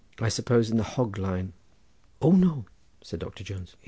I 0.19 0.29
suppose 0.29 0.71
in 0.71 0.77
the 0.77 0.83
hog 0.83 1.19
line." 1.19 1.53
"O 2.23 2.31
no," 2.31 2.65
said 3.03 3.19
Doctor 3.19 3.43
Jones. 3.43 3.75